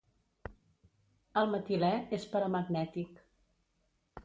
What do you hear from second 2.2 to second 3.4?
paramagnètic.